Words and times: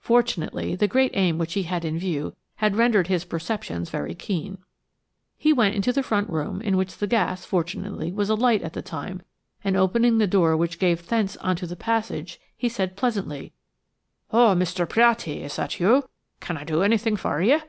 Fortunately, 0.00 0.74
the 0.74 0.88
great 0.88 1.10
aim 1.12 1.36
which 1.36 1.52
he 1.52 1.64
had 1.64 1.84
in 1.84 1.98
view 1.98 2.34
had 2.54 2.74
rendered 2.78 3.08
his 3.08 3.26
perceptions 3.26 3.90
very 3.90 4.14
keen. 4.14 4.56
He 5.36 5.52
went 5.52 5.74
into 5.74 5.92
the 5.92 6.02
front 6.02 6.30
room, 6.30 6.62
in 6.62 6.78
which 6.78 6.96
the 6.96 7.06
gas, 7.06 7.44
fortunately, 7.44 8.10
was 8.10 8.30
alight 8.30 8.62
at 8.62 8.72
the 8.72 8.80
time, 8.80 9.20
and 9.62 9.76
opening 9.76 10.16
the 10.16 10.26
door 10.26 10.56
which 10.56 10.78
gave 10.78 11.06
thence 11.06 11.36
on 11.36 11.54
to 11.56 11.66
the 11.66 11.76
passage, 11.76 12.40
he 12.56 12.70
said 12.70 12.96
pleasantly: 12.96 13.52
"Oh, 14.32 14.54
Mr. 14.56 14.88
Piatti! 14.88 15.42
is 15.42 15.56
that 15.56 15.78
you? 15.78 16.08
Can 16.40 16.56
I 16.56 16.64
do 16.64 16.82
any 16.82 16.96
thing 16.96 17.16
for 17.16 17.42
you?" 17.42 17.60